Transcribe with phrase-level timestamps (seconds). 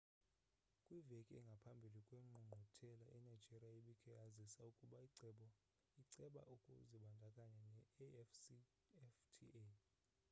[0.83, 4.97] kwiveki engaphambi kwengqungquthela inigeria ibikhe yazisa ukuba
[6.05, 7.63] iceba ukuzibandakanya
[7.95, 8.55] ne-afcfta